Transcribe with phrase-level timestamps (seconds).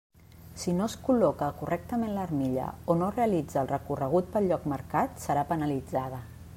[0.61, 5.45] Si no es col·loca correctament l'armilla o no realitza el recorregut pel lloc marcat, serà
[5.55, 6.25] penalitzada.